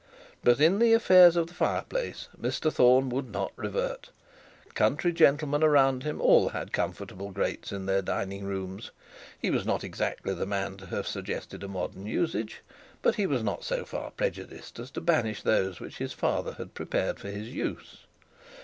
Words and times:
But 0.43 0.59
in 0.59 0.79
the 0.79 0.93
affairs 0.93 1.35
of 1.35 1.45
the 1.45 1.53
fire 1.53 1.83
place, 1.83 2.27
Mr 2.35 2.73
Thorne 2.73 3.09
would 3.09 3.29
not 3.29 3.53
revert. 3.55 4.09
Country 4.73 5.11
gentlemen 5.11 5.63
around 5.63 6.01
him, 6.01 6.19
all 6.19 6.49
had 6.49 6.73
comfortable 6.73 7.29
grates 7.29 7.71
in 7.71 7.85
their 7.85 8.01
dining 8.01 8.43
rooms. 8.45 8.89
He 9.37 9.51
was 9.51 9.63
not 9.63 9.83
exactly 9.83 10.33
the 10.33 10.47
man 10.47 10.77
to 10.77 10.87
have 10.87 11.05
suggested 11.05 11.63
a 11.63 11.67
modern 11.67 12.07
usage; 12.07 12.61
but 13.03 13.13
he 13.13 13.27
was 13.27 13.43
not 13.43 13.63
so 13.63 13.85
far 13.85 14.09
prejudiced 14.09 14.79
as 14.79 14.89
to 14.89 15.01
banish 15.01 15.43
those 15.43 15.79
which 15.79 15.99
his 15.99 16.13
father 16.13 16.53
had 16.53 16.73
prepared 16.73 17.19
for 17.19 17.29
his 17.29 17.49
use. 17.49 18.07